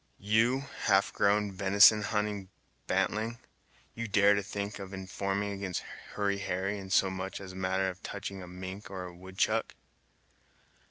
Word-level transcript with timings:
"You! 0.17 0.61
half 0.85 1.13
grown, 1.13 1.51
venison 1.51 2.01
hunting 2.01 2.49
bantling! 2.87 3.37
You 3.93 4.07
dare 4.07 4.33
to 4.33 4.41
think 4.41 4.79
of 4.79 4.95
informing 4.95 5.51
against 5.51 5.81
Hurry 6.15 6.39
Harry 6.39 6.79
in 6.79 6.89
so 6.89 7.11
much 7.11 7.39
as 7.39 7.51
a 7.51 7.55
matter 7.55 7.95
touching 8.01 8.41
a 8.41 8.47
mink 8.47 8.89
or 8.89 9.03
a 9.03 9.13
woodchuck!" 9.15 9.75